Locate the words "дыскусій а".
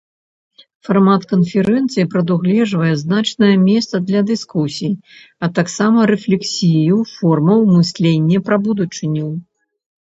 4.31-5.53